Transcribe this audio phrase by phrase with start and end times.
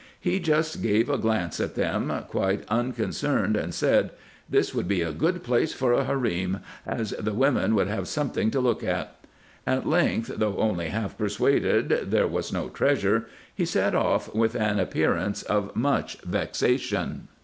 [0.19, 4.09] He just gave a glance at them, quite un concerned, and said,"
[4.49, 8.49] This would be a good place for a harem, as the women would have something
[8.49, 9.15] to look at."
[9.67, 14.79] At length, though only half persuaded there was no treasure, he set off with an
[14.79, 17.27] ap pearance of much vexation.